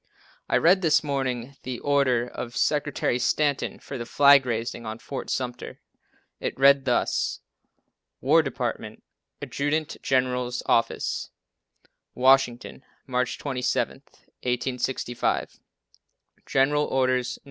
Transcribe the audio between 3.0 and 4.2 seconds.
Stanton for the